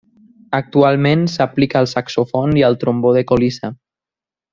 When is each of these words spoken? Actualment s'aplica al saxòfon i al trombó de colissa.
Actualment 0.59 1.27
s'aplica 1.33 1.77
al 1.81 1.89
saxòfon 1.93 2.57
i 2.63 2.67
al 2.71 2.79
trombó 2.85 3.13
de 3.19 3.23
colissa. 3.33 3.71